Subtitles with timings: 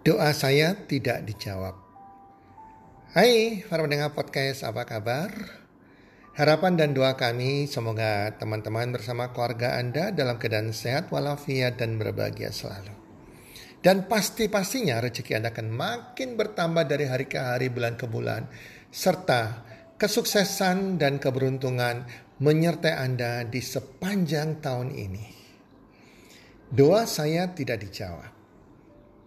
[0.00, 1.76] Doa saya tidak dijawab.
[3.12, 5.28] Hai para pendengar podcast, apa kabar?
[6.32, 12.48] Harapan dan doa kami semoga teman-teman bersama keluarga Anda dalam keadaan sehat walafiat dan berbahagia
[12.48, 12.96] selalu.
[13.84, 18.48] Dan pasti-pastinya rezeki Anda akan makin bertambah dari hari ke hari, bulan ke bulan.
[18.88, 19.68] Serta
[20.00, 22.08] kesuksesan dan keberuntungan
[22.40, 25.26] menyertai Anda di sepanjang tahun ini.
[26.72, 28.39] Doa saya tidak dijawab.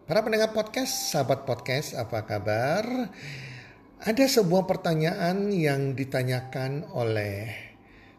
[0.03, 3.07] Para pendengar podcast, sahabat podcast, apa kabar?
[4.03, 7.47] Ada sebuah pertanyaan yang ditanyakan oleh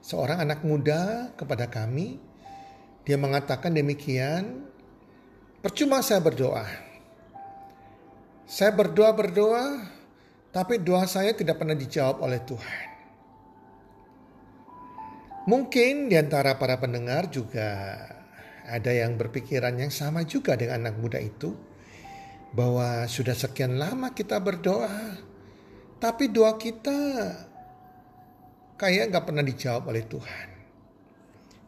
[0.01, 2.17] seorang anak muda kepada kami.
[3.05, 4.65] Dia mengatakan demikian,
[5.61, 6.65] percuma saya berdoa.
[8.49, 9.85] Saya berdoa-berdoa,
[10.57, 12.87] tapi doa saya tidak pernah dijawab oleh Tuhan.
[15.53, 18.01] Mungkin di antara para pendengar juga
[18.65, 21.74] ada yang berpikiran yang sama juga dengan anak muda itu
[22.55, 25.19] bahwa sudah sekian lama kita berdoa,
[25.99, 26.95] tapi doa kita
[28.79, 30.49] kayak nggak pernah dijawab oleh Tuhan.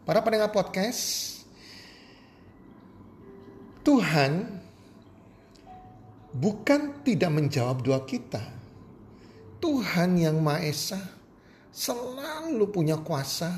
[0.07, 1.35] Para pendengar podcast,
[3.83, 4.63] Tuhan
[6.31, 8.55] bukan tidak menjawab doa kita.
[9.59, 11.03] Tuhan yang Maha Esa
[11.75, 13.51] selalu punya kuasa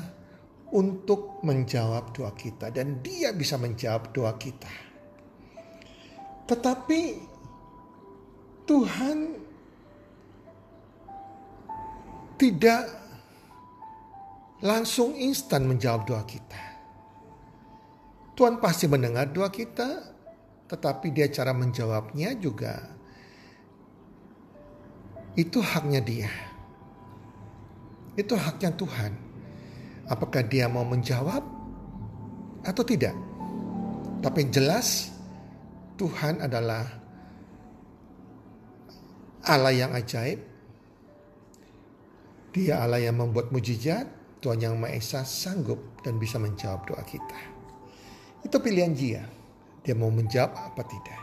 [0.73, 4.88] untuk menjawab doa kita dan dia bisa menjawab doa kita.
[6.49, 7.01] Tetapi
[8.65, 9.17] Tuhan
[12.41, 12.83] tidak
[14.65, 16.63] langsung instan menjawab doa kita.
[18.33, 20.09] Tuhan pasti mendengar doa kita,
[20.71, 22.97] tetapi dia cara menjawabnya juga
[25.37, 26.31] itu haknya dia.
[28.17, 29.13] Itu haknya Tuhan.
[30.09, 31.45] Apakah dia mau menjawab
[32.65, 33.13] atau tidak?
[34.19, 35.18] Tapi jelas
[35.99, 36.87] Tuhan adalah
[39.43, 40.39] Allah yang ajaib.
[42.55, 44.07] Dia Allah yang membuat mujizat.
[44.39, 47.39] Tuhan yang Maha Esa sanggup dan bisa menjawab doa kita.
[48.39, 49.27] Itu pilihan dia.
[49.83, 51.21] Dia mau menjawab apa tidak.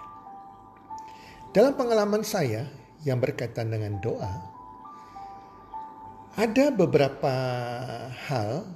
[1.57, 2.69] Dalam pengalaman saya
[3.09, 4.33] yang berkaitan dengan doa,
[6.37, 7.33] ada beberapa
[8.29, 8.69] hal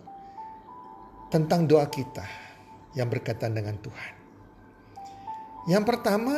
[1.28, 2.25] tentang doa kita
[2.97, 4.19] yang berkaitan dengan Tuhan.
[5.70, 6.34] Yang pertama,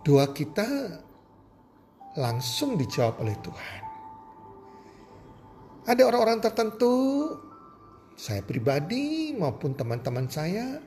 [0.00, 0.64] doa kita
[2.16, 3.82] langsung dijawab oleh Tuhan.
[5.84, 6.96] Ada orang-orang tertentu,
[8.16, 10.80] saya pribadi maupun teman-teman saya,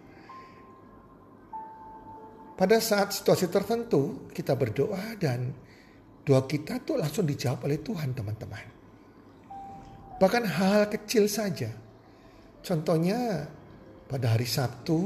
[2.58, 5.54] pada saat situasi tertentu kita berdoa dan
[6.26, 8.66] doa kita tuh langsung dijawab oleh Tuhan teman-teman.
[10.18, 11.70] Bahkan hal, -hal kecil saja.
[12.66, 13.46] Contohnya
[14.10, 14.98] pada hari Sabtu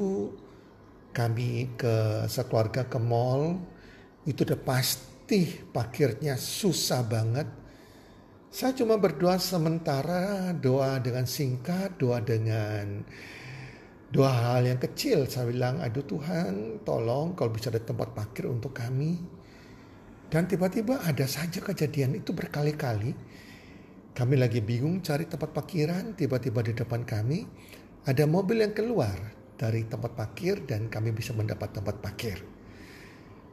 [1.12, 3.60] kami ke sekeluarga ke mall
[4.24, 7.48] itu udah pasti parkirnya susah banget.
[8.52, 13.00] Saya cuma berdoa sementara, doa dengan singkat, doa dengan
[14.12, 15.24] dua hal yang kecil.
[15.28, 19.20] Saya bilang, aduh Tuhan tolong kalau bisa ada tempat parkir untuk kami.
[20.32, 23.12] Dan tiba-tiba ada saja kejadian itu berkali-kali.
[24.12, 27.48] Kami lagi bingung cari tempat parkiran, tiba-tiba di depan kami
[28.04, 32.42] ada mobil yang keluar dari tempat parkir dan kami bisa mendapat tempat parkir.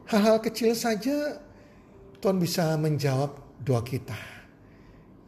[0.09, 1.37] Hal-hal kecil saja
[2.17, 4.17] Tuhan bisa menjawab doa kita.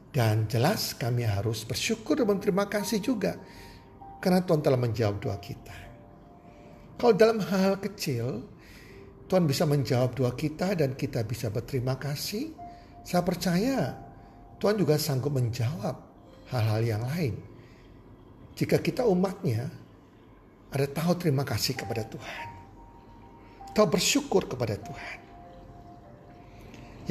[0.09, 3.38] Dan jelas kami harus bersyukur dan berterima kasih juga
[4.18, 5.78] karena Tuhan telah menjawab doa kita.
[6.98, 8.44] Kalau dalam hal, kecil
[9.30, 12.52] Tuhan bisa menjawab doa kita dan kita bisa berterima kasih.
[13.06, 13.96] Saya percaya
[14.58, 15.96] Tuhan juga sanggup menjawab
[16.52, 17.40] hal-hal yang lain.
[18.58, 19.81] Jika kita umatnya
[20.71, 22.47] ada tahu terima kasih kepada Tuhan.
[23.75, 25.19] Tahu bersyukur kepada Tuhan.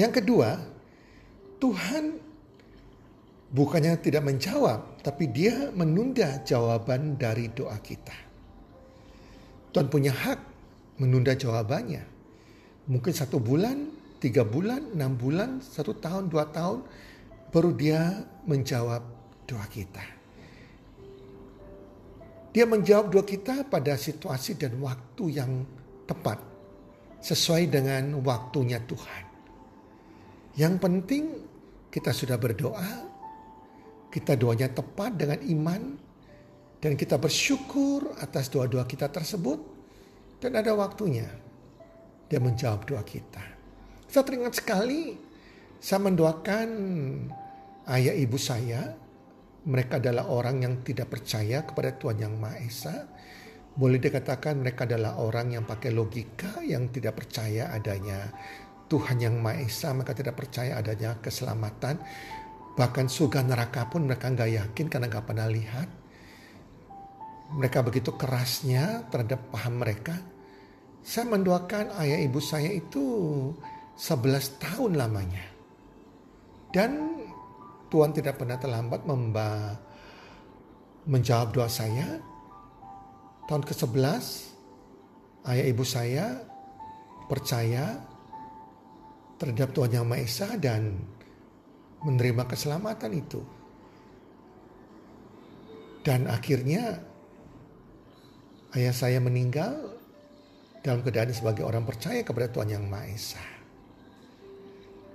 [0.01, 0.57] Yang kedua,
[1.61, 2.17] Tuhan
[3.53, 8.17] bukannya tidak menjawab, tapi dia menunda jawaban dari doa kita.
[9.77, 10.41] Tuhan punya hak
[11.01, 12.05] menunda jawabannya.
[12.89, 13.93] Mungkin satu bulan,
[14.25, 16.81] tiga bulan, enam bulan, satu tahun, dua tahun,
[17.53, 19.05] baru dia menjawab
[19.47, 20.20] doa kita.
[22.51, 25.63] Dia menjawab doa kita pada situasi dan waktu yang
[26.07, 26.43] tepat.
[27.21, 29.25] Sesuai dengan waktunya Tuhan.
[30.59, 31.25] Yang penting
[31.95, 32.91] kita sudah berdoa.
[34.11, 35.83] Kita doanya tepat dengan iman.
[36.81, 39.61] Dan kita bersyukur atas doa-doa kita tersebut.
[40.43, 41.29] Dan ada waktunya.
[42.27, 43.45] Dia menjawab doa kita.
[44.11, 45.15] Saya teringat sekali.
[45.79, 46.69] Saya mendoakan
[47.95, 49.10] ayah ibu saya
[49.67, 52.97] mereka adalah orang yang tidak percaya kepada Tuhan Yang Maha Esa.
[53.71, 58.29] boleh dikatakan mereka adalah orang yang pakai logika yang tidak percaya adanya
[58.91, 62.03] Tuhan yang Maha Esa, mereka tidak percaya adanya keselamatan.
[62.75, 65.89] Bahkan surga neraka pun mereka nggak yakin karena nggak pernah lihat.
[67.55, 70.19] Mereka begitu kerasnya terhadap paham mereka.
[71.07, 73.03] Saya mendoakan ayah ibu saya itu
[73.95, 75.47] 11 tahun lamanya.
[76.75, 77.20] Dan
[77.91, 79.75] Tuhan tidak pernah terlambat memba
[81.11, 82.23] menjawab doa saya
[83.51, 84.25] tahun ke-11
[85.51, 86.39] ayah ibu saya
[87.27, 87.99] percaya
[89.41, 91.01] terhadap Tuhan Yang Maha Esa dan
[92.05, 93.41] menerima keselamatan itu.
[96.05, 97.01] Dan akhirnya
[98.77, 99.97] ayah saya meninggal
[100.85, 103.45] dalam keadaan sebagai orang percaya kepada Tuhan Yang Maha Esa.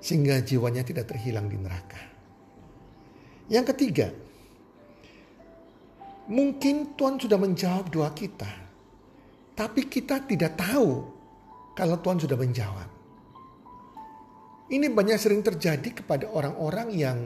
[0.01, 2.14] Sehingga jiwanya tidak terhilang di neraka.
[3.45, 4.07] Yang ketiga,
[6.25, 8.50] Mungkin Tuhan sudah menjawab doa kita,
[9.53, 11.06] tapi kita tidak tahu
[11.77, 12.89] kalau Tuhan sudah menjawab.
[14.65, 17.19] Ini banyak sering terjadi kepada orang-orang yang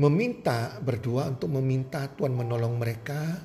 [0.00, 3.44] meminta berdoa untuk meminta Tuhan menolong mereka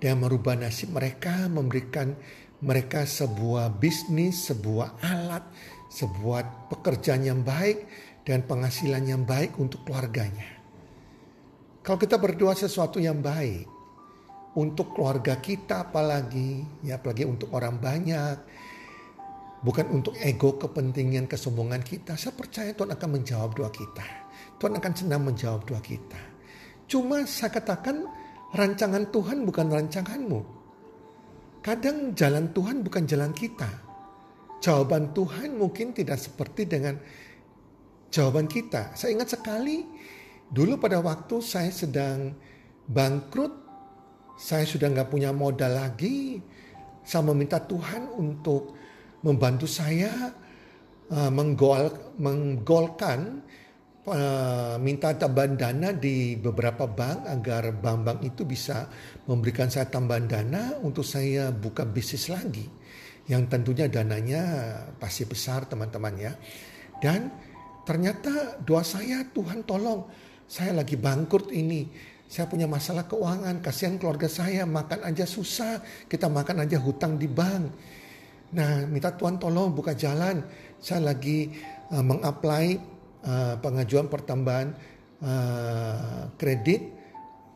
[0.00, 2.16] dan merubah nasib mereka, memberikan
[2.64, 5.44] mereka sebuah bisnis, sebuah alat,
[5.92, 7.84] sebuah pekerjaan yang baik
[8.24, 10.51] dan penghasilan yang baik untuk keluarganya.
[11.82, 13.66] Kalau kita berdoa sesuatu yang baik,
[14.52, 18.36] untuk keluarga kita apalagi ya apalagi untuk orang banyak
[19.64, 24.04] bukan untuk ego kepentingan kesombongan kita saya percaya Tuhan akan menjawab doa kita.
[24.60, 26.20] Tuhan akan senang menjawab doa kita.
[26.86, 28.04] Cuma saya katakan
[28.52, 30.40] rancangan Tuhan bukan rancanganmu.
[31.62, 33.70] Kadang jalan Tuhan bukan jalan kita.
[34.62, 36.98] Jawaban Tuhan mungkin tidak seperti dengan
[38.10, 38.94] jawaban kita.
[38.94, 39.82] Saya ingat sekali
[40.52, 42.36] dulu pada waktu saya sedang
[42.86, 43.62] bangkrut
[44.42, 46.42] saya sudah nggak punya modal lagi.
[47.02, 48.74] Saya meminta Tuhan untuk
[49.22, 50.30] membantu saya
[51.10, 53.42] uh, menggol, menggolkan
[54.06, 58.86] uh, minta tambahan dana di beberapa bank agar bank-bank itu bisa
[59.26, 62.66] memberikan saya tambahan dana untuk saya buka bisnis lagi.
[63.30, 64.42] Yang tentunya dananya
[64.98, 66.34] pasti besar teman-teman ya.
[66.98, 67.30] Dan
[67.82, 70.06] ternyata doa saya Tuhan tolong
[70.52, 71.88] saya lagi bangkrut ini
[72.28, 77.28] saya punya masalah keuangan, kasihan keluarga saya makan aja susah, kita makan aja hutang di
[77.28, 77.68] bank.
[78.56, 80.40] Nah, minta Tuhan tolong buka jalan.
[80.80, 81.52] Saya lagi
[81.92, 82.80] uh, mengapply
[83.20, 84.72] uh, pengajuan pertambahan
[85.20, 86.88] uh, kredit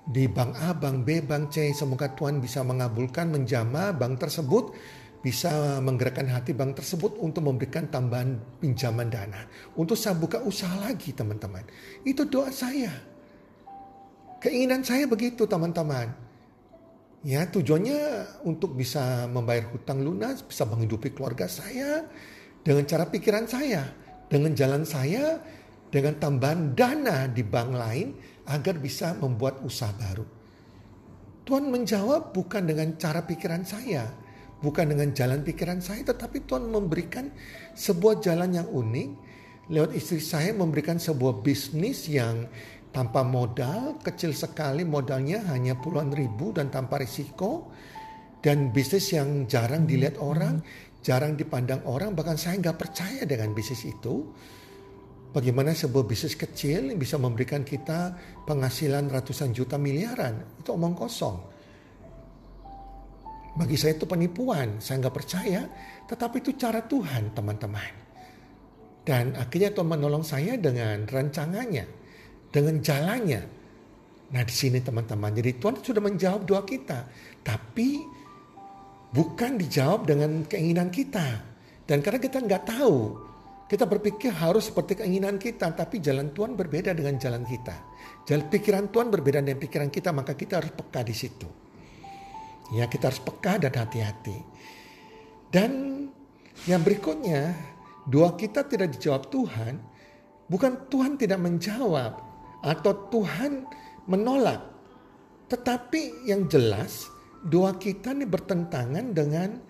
[0.05, 1.73] di bank A, bank B, bank C.
[1.73, 4.77] Semoga Tuhan bisa mengabulkan, menjama bank tersebut
[5.27, 9.43] bisa menggerakkan hati bank tersebut untuk memberikan tambahan pinjaman dana.
[9.75, 11.67] Untuk saya buka usaha lagi teman-teman.
[12.07, 12.95] Itu doa saya.
[14.39, 16.15] Keinginan saya begitu teman-teman.
[17.27, 22.07] Ya tujuannya untuk bisa membayar hutang lunas, bisa menghidupi keluarga saya
[22.63, 23.83] dengan cara pikiran saya,
[24.31, 25.43] dengan jalan saya,
[25.91, 28.15] dengan tambahan dana di bank lain
[28.47, 30.23] agar bisa membuat usaha baru.
[31.43, 34.07] Tuhan menjawab bukan dengan cara pikiran saya,
[34.61, 37.29] bukan dengan jalan pikiran saya, tetapi Tuhan memberikan
[37.77, 39.09] sebuah jalan yang unik.
[39.67, 42.47] Lewat istri saya memberikan sebuah bisnis yang
[42.95, 47.69] tanpa modal, kecil sekali modalnya hanya puluhan ribu dan tanpa risiko.
[48.39, 50.63] Dan bisnis yang jarang dilihat orang,
[51.03, 54.31] jarang dipandang orang, bahkan saya nggak percaya dengan bisnis itu.
[55.35, 58.15] Bagaimana sebuah bisnis kecil yang bisa memberikan kita
[58.47, 61.56] penghasilan ratusan juta miliaran, itu omong kosong.
[63.57, 65.65] Bagi saya itu penipuan, saya nggak percaya,
[66.05, 67.93] tetapi itu cara Tuhan teman-teman.
[69.01, 72.07] Dan akhirnya Tuhan menolong saya dengan rancangannya
[72.57, 73.43] dengan jalannya.
[74.33, 77.07] Nah di sini teman-teman, jadi Tuhan sudah menjawab doa kita,
[77.45, 78.01] tapi
[79.13, 81.45] bukan dijawab dengan keinginan kita.
[81.87, 82.97] Dan karena kita nggak tahu,
[83.71, 87.77] kita berpikir harus seperti keinginan kita, tapi jalan Tuhan berbeda dengan jalan kita.
[88.27, 91.66] Jalan pikiran Tuhan berbeda dengan pikiran kita, maka kita harus peka di situ.
[92.75, 94.43] Ya, kita harus peka dan hati-hati.
[95.55, 95.71] Dan
[96.67, 97.55] yang berikutnya,
[98.11, 99.79] doa kita tidak dijawab Tuhan,
[100.51, 102.13] bukan Tuhan tidak menjawab,
[102.67, 103.71] atau Tuhan
[104.11, 104.63] menolak.
[105.47, 107.07] Tetapi yang jelas
[107.47, 109.63] doa kita ini bertentangan dengan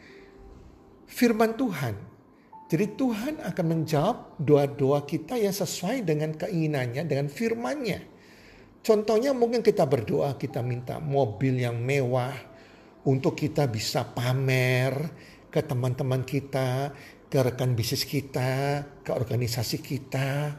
[1.04, 1.94] firman Tuhan.
[2.66, 8.00] Jadi Tuhan akan menjawab doa-doa kita yang sesuai dengan keinginannya, dengan firmannya.
[8.82, 12.34] Contohnya mungkin kita berdoa, kita minta mobil yang mewah
[13.06, 14.92] untuk kita bisa pamer
[15.48, 16.90] ke teman-teman kita,
[17.30, 20.58] ke rekan bisnis kita, ke organisasi kita,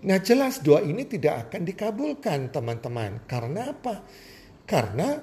[0.00, 3.28] Nah jelas doa ini tidak akan dikabulkan teman-teman.
[3.28, 4.00] Karena apa?
[4.64, 5.20] Karena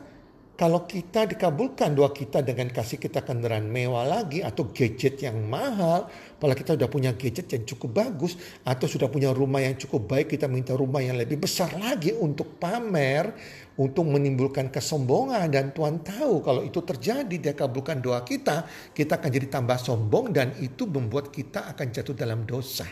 [0.57, 6.09] kalau kita dikabulkan doa kita dengan kasih kita kendaraan mewah lagi atau gadget yang mahal,
[6.09, 8.33] apalagi kita sudah punya gadget yang cukup bagus
[8.65, 12.57] atau sudah punya rumah yang cukup baik, kita minta rumah yang lebih besar lagi untuk
[12.57, 13.37] pamer,
[13.77, 18.65] untuk menimbulkan kesombongan dan Tuhan tahu kalau itu terjadi dia kabulkan doa kita,
[18.97, 22.89] kita akan jadi tambah sombong dan itu membuat kita akan jatuh dalam dosa.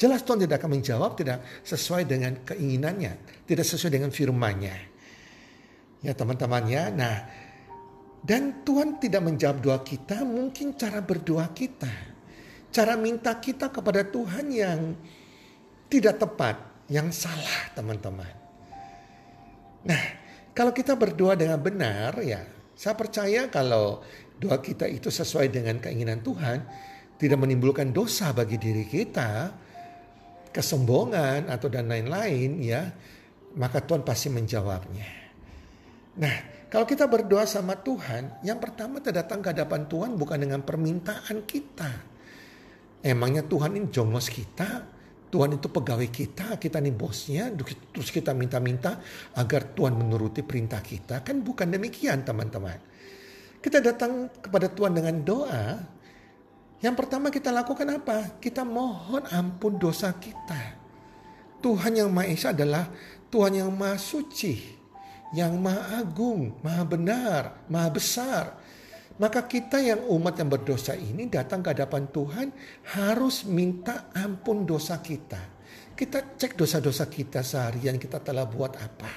[0.00, 4.91] Jelas Tuhan tidak akan menjawab tidak sesuai dengan keinginannya, tidak sesuai dengan firman-Nya.
[6.02, 6.90] Ya teman-teman ya.
[6.90, 7.26] Nah,
[8.22, 11.90] dan Tuhan tidak menjawab doa kita, mungkin cara berdoa kita.
[12.70, 14.94] Cara minta kita kepada Tuhan yang
[15.90, 16.56] tidak tepat,
[16.86, 18.30] yang salah teman-teman.
[19.82, 20.02] Nah,
[20.54, 22.42] kalau kita berdoa dengan benar ya,
[22.74, 24.02] saya percaya kalau
[24.38, 26.58] doa kita itu sesuai dengan keinginan Tuhan,
[27.18, 29.54] tidak menimbulkan dosa bagi diri kita,
[30.50, 32.90] kesombongan atau dan lain-lain ya,
[33.54, 35.21] maka Tuhan pasti menjawabnya.
[36.12, 40.60] Nah, kalau kita berdoa sama Tuhan, yang pertama kita datang ke hadapan Tuhan bukan dengan
[40.60, 41.90] permintaan kita.
[43.00, 44.84] Emangnya Tuhan ini jongos kita,
[45.32, 47.48] Tuhan itu pegawai kita, kita ini bosnya,
[47.92, 49.00] terus kita minta-minta
[49.36, 51.24] agar Tuhan menuruti perintah kita.
[51.24, 52.76] Kan bukan demikian teman-teman.
[53.60, 55.80] Kita datang kepada Tuhan dengan doa,
[56.84, 58.36] yang pertama kita lakukan apa?
[58.42, 60.82] Kita mohon ampun dosa kita.
[61.62, 62.90] Tuhan yang Maha Esa adalah
[63.30, 64.81] Tuhan yang Maha Suci
[65.32, 68.44] yang maha agung, maha benar, maha besar.
[69.16, 72.48] Maka kita yang umat yang berdosa ini datang ke hadapan Tuhan
[72.96, 75.40] harus minta ampun dosa kita.
[75.92, 79.12] Kita cek dosa-dosa kita seharian kita telah buat apa.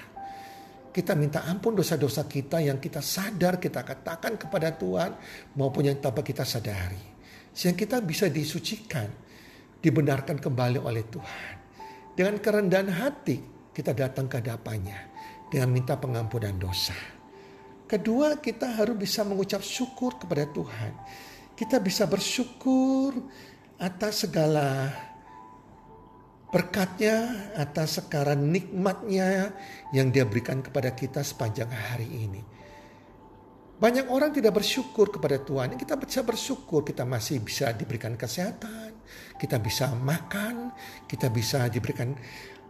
[0.91, 5.11] Kita minta ampun dosa-dosa kita yang kita sadar kita katakan kepada Tuhan
[5.59, 7.15] maupun yang tanpa kita sadari.
[7.55, 9.07] Sehingga kita bisa disucikan,
[9.79, 11.55] dibenarkan kembali oleh Tuhan.
[12.15, 13.37] Dengan kerendahan hati
[13.75, 15.14] kita datang ke hadapannya
[15.49, 16.95] dengan minta pengampunan dosa.
[17.85, 20.93] Kedua, kita harus bisa mengucap syukur kepada Tuhan.
[21.53, 23.13] Kita bisa bersyukur
[23.77, 24.89] atas segala
[26.49, 29.53] berkatnya, atas sekarang nikmatnya
[29.93, 32.41] yang dia berikan kepada kita sepanjang hari ini.
[33.75, 35.75] Banyak orang tidak bersyukur kepada Tuhan.
[35.75, 38.95] Kita bisa bersyukur kita masih bisa diberikan kesehatan,
[39.35, 40.71] kita bisa makan,
[41.11, 42.15] kita bisa diberikan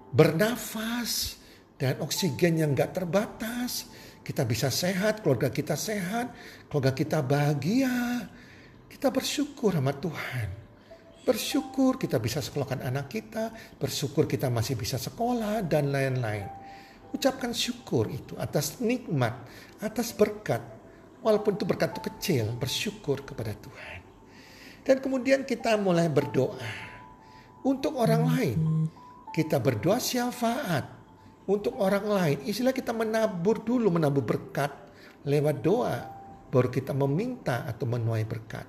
[0.10, 1.45] bernafas,
[1.76, 3.92] dan oksigen yang gak terbatas.
[4.26, 6.34] Kita bisa sehat, keluarga kita sehat,
[6.66, 8.26] keluarga kita bahagia.
[8.90, 10.66] Kita bersyukur sama Tuhan.
[11.26, 16.46] Bersyukur kita bisa sekolahkan anak kita, bersyukur kita masih bisa sekolah dan lain-lain.
[17.14, 19.34] Ucapkan syukur itu atas nikmat,
[19.82, 20.62] atas berkat.
[21.22, 24.00] Walaupun itu berkat itu kecil, bersyukur kepada Tuhan.
[24.86, 26.62] Dan kemudian kita mulai berdoa
[27.66, 28.60] untuk orang lain.
[29.34, 30.95] Kita berdoa syafaat
[31.46, 32.38] untuk orang lain.
[32.46, 34.72] Istilah kita menabur dulu, menabur berkat
[35.26, 35.98] lewat doa.
[36.50, 38.66] Baru kita meminta atau menuai berkat.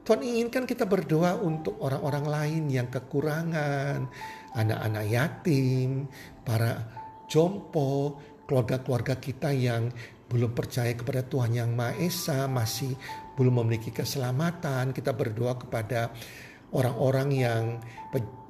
[0.00, 4.08] Tuhan inginkan kita berdoa untuk orang-orang lain yang kekurangan,
[4.56, 6.08] anak-anak yatim,
[6.40, 6.88] para
[7.28, 8.16] jompo,
[8.48, 9.92] keluarga-keluarga kita yang
[10.30, 12.96] belum percaya kepada Tuhan yang Maha Esa, masih
[13.36, 14.94] belum memiliki keselamatan.
[14.96, 16.14] Kita berdoa kepada
[16.74, 17.62] orang-orang yang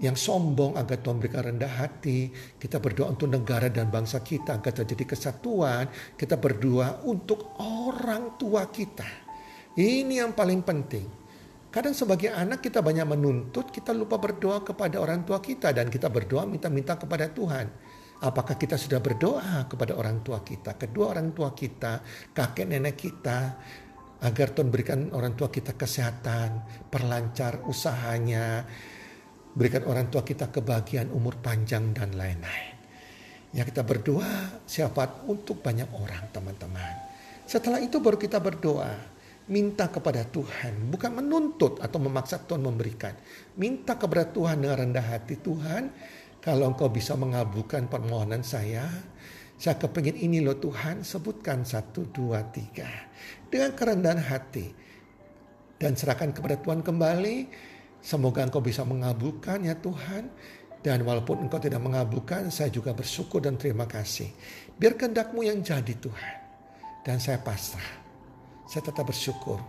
[0.01, 2.33] yang sombong agar Tuhan berikan rendah hati.
[2.33, 5.89] Kita berdoa untuk negara dan bangsa kita agar terjadi kesatuan.
[6.17, 9.07] Kita berdoa untuk orang tua kita.
[9.77, 11.07] Ini yang paling penting.
[11.71, 16.11] Kadang sebagai anak kita banyak menuntut, kita lupa berdoa kepada orang tua kita dan kita
[16.11, 17.71] berdoa minta-minta kepada Tuhan.
[18.21, 22.03] Apakah kita sudah berdoa kepada orang tua kita, kedua orang tua kita,
[22.35, 23.57] kakek nenek kita,
[24.21, 28.65] agar Tuhan berikan orang tua kita kesehatan, perlancar usahanya,
[29.57, 32.77] berikan orang tua kita kebahagiaan umur panjang dan lain-lain.
[33.51, 36.95] Ya kita berdoa siapa untuk banyak orang teman-teman.
[37.51, 39.19] Setelah itu baru kita berdoa.
[39.51, 40.87] Minta kepada Tuhan.
[40.95, 43.11] Bukan menuntut atau memaksa Tuhan memberikan.
[43.59, 45.35] Minta kepada Tuhan dengan rendah hati.
[45.35, 45.91] Tuhan
[46.39, 48.87] kalau engkau bisa mengabulkan permohonan saya.
[49.61, 51.05] Saya kepingin ini loh Tuhan.
[51.05, 52.89] Sebutkan satu, dua, tiga
[53.53, 54.73] dengan kerendahan hati
[55.77, 57.69] dan serahkan kepada Tuhan kembali.
[58.01, 60.33] Semoga engkau bisa mengabulkan ya Tuhan.
[60.81, 64.33] Dan walaupun engkau tidak mengabulkan, saya juga bersyukur dan terima kasih.
[64.81, 66.37] Biar kehendakmu yang jadi Tuhan.
[67.05, 68.01] Dan saya pasrah.
[68.65, 69.61] Saya tetap bersyukur.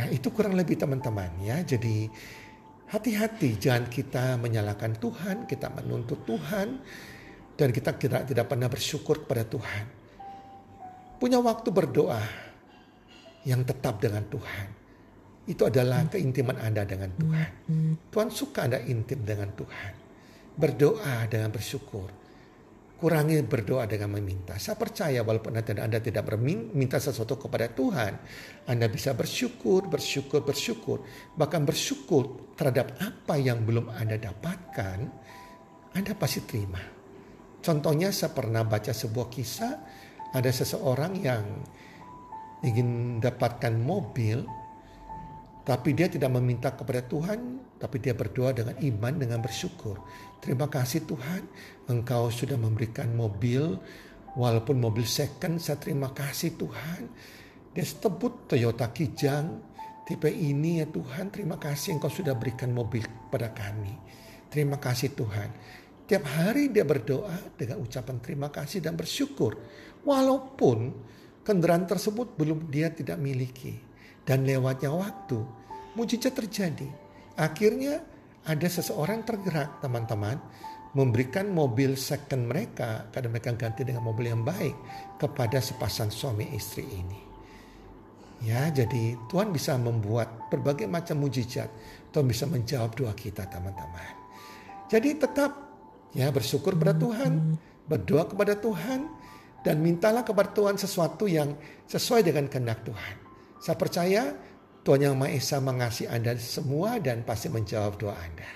[0.00, 1.60] Nah itu kurang lebih teman-teman ya.
[1.60, 2.08] Jadi
[2.88, 6.80] hati-hati jangan kita menyalahkan Tuhan, kita menuntut Tuhan.
[7.58, 9.84] Dan kita tidak, tidak pernah bersyukur kepada Tuhan.
[11.18, 12.22] Punya waktu berdoa
[13.42, 14.66] yang tetap dengan Tuhan.
[15.50, 17.50] Itu adalah keintiman Anda dengan Tuhan.
[18.14, 19.92] Tuhan suka Anda intim dengan Tuhan.
[20.54, 22.06] Berdoa dengan bersyukur.
[22.98, 24.58] kurangi berdoa dengan meminta.
[24.58, 28.12] Saya percaya walaupun Anda, tidak meminta sesuatu kepada Tuhan,
[28.66, 31.06] Anda bisa bersyukur, bersyukur, bersyukur.
[31.38, 34.98] Bahkan bersyukur terhadap apa yang belum Anda dapatkan,
[35.94, 36.97] Anda pasti terima.
[37.58, 39.74] Contohnya saya pernah baca sebuah kisah,
[40.32, 41.44] ada seseorang yang
[42.62, 44.46] ingin dapatkan mobil,
[45.68, 50.00] tapi dia tidak meminta kepada Tuhan, tapi dia berdoa dengan iman, dengan bersyukur.
[50.40, 51.44] Terima kasih Tuhan,
[51.92, 53.76] Engkau sudah memberikan mobil,
[54.32, 57.10] walaupun mobil second, saya terima kasih Tuhan.
[57.76, 59.60] Dia sebut Toyota Kijang,
[60.08, 63.92] tipe ini ya Tuhan, terima kasih Engkau sudah berikan mobil pada kami.
[64.48, 65.52] Terima kasih Tuhan.
[66.08, 69.60] Tiap hari dia berdoa dengan ucapan terima kasih dan bersyukur.
[70.08, 70.88] Walaupun
[71.44, 73.76] kendaraan tersebut belum dia tidak miliki.
[74.24, 75.36] Dan lewatnya waktu,
[75.92, 76.88] mujizat terjadi.
[77.36, 78.00] Akhirnya
[78.48, 80.40] ada seseorang tergerak teman-teman
[80.96, 84.72] memberikan mobil second mereka karena mereka ganti dengan mobil yang baik
[85.20, 87.20] kepada sepasang suami istri ini.
[88.48, 91.68] Ya, jadi Tuhan bisa membuat berbagai macam mujizat.
[92.08, 94.14] Tuhan bisa menjawab doa kita, teman-teman.
[94.88, 95.67] Jadi tetap
[96.16, 99.08] ya bersyukur pada Tuhan, berdoa kepada Tuhan
[99.64, 101.56] dan mintalah kepada Tuhan sesuatu yang
[101.88, 103.14] sesuai dengan kehendak Tuhan.
[103.58, 104.22] Saya percaya
[104.86, 108.48] Tuhan Yang Maha Esa mengasihi Anda semua dan pasti menjawab doa Anda.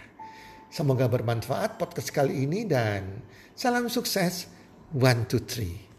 [0.73, 3.21] Semoga bermanfaat podcast kali ini dan
[3.52, 4.49] salam sukses.
[4.92, 5.92] One, two, three.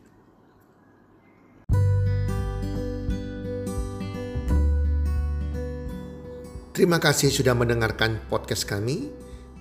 [6.74, 9.23] Terima kasih sudah mendengarkan podcast kami.